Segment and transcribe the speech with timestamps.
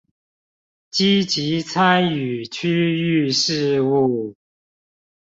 [0.91, 4.33] 積極參與區域事務